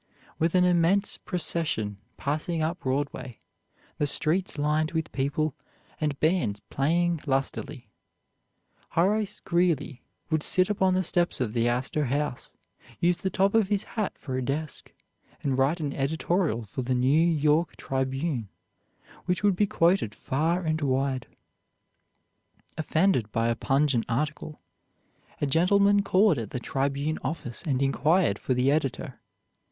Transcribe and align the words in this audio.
With 0.39 0.55
an 0.55 0.63
immense 0.63 1.19
procession 1.19 1.97
passing 2.17 2.59
up 2.63 2.79
Broadway, 2.79 3.37
the 3.99 4.07
streets 4.07 4.57
lined 4.57 4.93
with 4.93 5.11
people, 5.11 5.53
and 5.99 6.19
bands 6.19 6.59
playing 6.71 7.19
lustily, 7.27 7.91
Horace 8.97 9.41
Greeley 9.41 10.01
would 10.31 10.41
sit 10.41 10.71
upon 10.71 10.95
the 10.95 11.03
steps 11.03 11.39
of 11.39 11.53
the 11.53 11.67
Astor 11.67 12.05
House, 12.05 12.51
use 12.99 13.17
the 13.17 13.29
top 13.29 13.53
of 13.53 13.67
his 13.67 13.83
hat 13.93 14.17
for 14.17 14.35
a 14.35 14.41
desk, 14.41 14.91
and 15.43 15.55
write 15.55 15.79
an 15.79 15.93
editorial 15.93 16.63
for 16.63 16.81
the 16.81 16.95
"New 16.95 17.21
York 17.29 17.75
Tribune" 17.75 18.49
which 19.25 19.43
would 19.43 19.55
be 19.55 19.67
quoted 19.67 20.15
far 20.15 20.63
and 20.63 20.81
wide. 20.81 21.27
Offended 22.75 23.31
by 23.31 23.49
a 23.49 23.55
pungent 23.55 24.05
article, 24.09 24.61
a 25.39 25.45
gentleman 25.45 26.01
called 26.01 26.39
at 26.39 26.49
the 26.49 26.59
"Tribune" 26.59 27.19
office 27.23 27.61
and 27.61 27.83
inquired 27.83 28.39
for 28.39 28.55
the 28.55 28.71
editor. 28.71 29.21